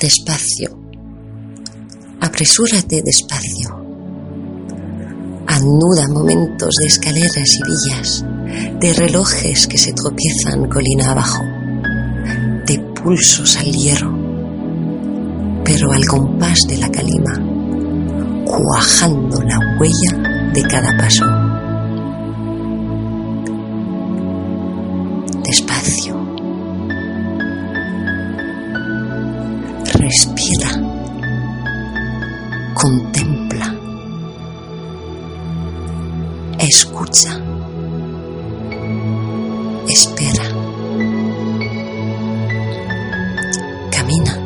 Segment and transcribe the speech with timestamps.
[0.00, 0.80] Despacio.
[2.22, 3.68] Apresúrate despacio.
[5.46, 8.24] Anuda momentos de escaleras y villas,
[8.80, 11.42] de relojes que se tropiezan colina abajo,
[12.66, 14.16] de pulsos al hierro,
[15.64, 17.34] pero al compás de la calima,
[18.46, 21.26] cuajando la huella de cada paso.
[25.44, 26.29] Despacio.
[32.80, 33.74] Contempla,
[36.58, 37.38] escucha,
[39.86, 40.44] espera,
[43.90, 44.38] camina,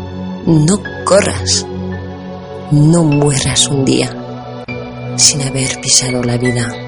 [0.46, 1.64] no corras,
[2.72, 4.10] no mueras un día
[5.16, 6.83] sin haber pisado la vida.